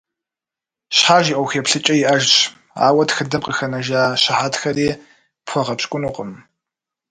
[0.95, 2.33] Щхьэж и ӏуэху еплъыкӏэ иӏэжщ,
[2.85, 4.89] ауэ тхыдэм къыхэнэжа щыхьэтхэри
[5.45, 6.31] пхуэгъэпщкӏунукъым.